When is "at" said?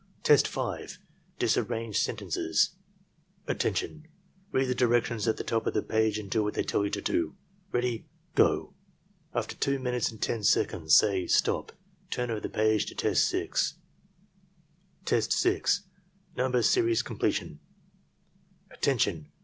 5.27-5.37